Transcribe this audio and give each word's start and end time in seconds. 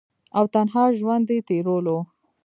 او 0.37 0.43
تنها 0.53 0.83
ژوند 0.99 1.27
ئې 1.33 1.39
تيرولو۔ 1.47 1.97